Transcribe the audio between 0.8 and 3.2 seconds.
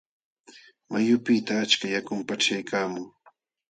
Wayqupiqta achka yakum paqchaykaamun.